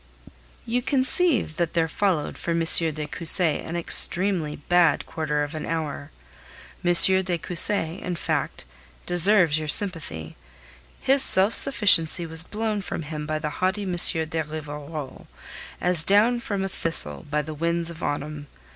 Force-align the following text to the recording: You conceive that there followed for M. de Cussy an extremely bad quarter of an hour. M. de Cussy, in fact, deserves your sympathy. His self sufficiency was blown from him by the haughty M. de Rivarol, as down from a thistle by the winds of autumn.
You 0.65 0.81
conceive 0.81 1.57
that 1.57 1.75
there 1.75 1.87
followed 1.87 2.35
for 2.35 2.49
M. 2.53 2.61
de 2.63 3.05
Cussy 3.05 3.59
an 3.59 3.75
extremely 3.75 4.55
bad 4.55 5.05
quarter 5.05 5.43
of 5.43 5.53
an 5.53 5.67
hour. 5.67 6.09
M. 6.83 6.91
de 7.21 7.37
Cussy, 7.37 8.01
in 8.01 8.15
fact, 8.15 8.65
deserves 9.05 9.59
your 9.59 9.67
sympathy. 9.67 10.35
His 11.01 11.21
self 11.21 11.53
sufficiency 11.53 12.25
was 12.25 12.41
blown 12.41 12.81
from 12.81 13.03
him 13.03 13.27
by 13.27 13.37
the 13.37 13.51
haughty 13.61 13.83
M. 13.83 13.91
de 13.95 14.41
Rivarol, 14.43 15.27
as 15.79 16.03
down 16.03 16.39
from 16.39 16.63
a 16.63 16.67
thistle 16.69 17.27
by 17.29 17.43
the 17.43 17.53
winds 17.53 17.91
of 17.91 18.01
autumn. 18.01 18.47